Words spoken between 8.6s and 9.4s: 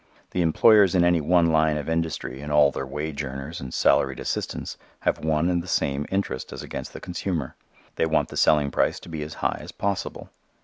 price to be as